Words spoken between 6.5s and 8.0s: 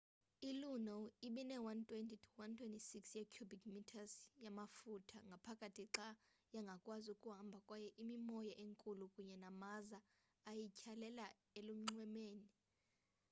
yangakwazi ukuhamba kwaye